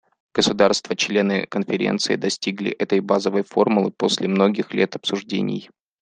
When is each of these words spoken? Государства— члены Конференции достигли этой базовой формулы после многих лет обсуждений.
Государства— 0.33 0.95
члены 0.97 1.45
Конференции 1.45 2.15
достигли 2.15 2.71
этой 2.71 3.01
базовой 3.01 3.43
формулы 3.43 3.91
после 3.91 4.27
многих 4.27 4.73
лет 4.73 4.95
обсуждений. 4.95 5.69